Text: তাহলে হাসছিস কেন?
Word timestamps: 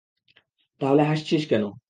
তাহলে 0.81 1.01
হাসছিস 1.03 1.43
কেন? 1.47 1.63